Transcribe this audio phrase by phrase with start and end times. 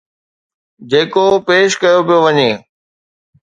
[0.89, 2.51] جيڪو پيش ڪيو پيو وڃي